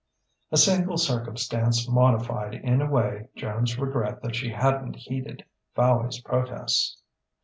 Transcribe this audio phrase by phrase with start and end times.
[0.51, 6.97] A single circumstance modified in a way Joan's regret that she hadn't heeded Fowey's protests.